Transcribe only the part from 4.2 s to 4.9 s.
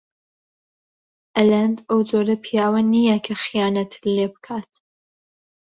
بکات.